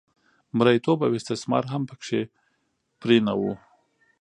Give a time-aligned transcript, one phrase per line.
[0.57, 2.19] مریتوب او استثمار هم په کې
[2.99, 3.41] پرېنه و.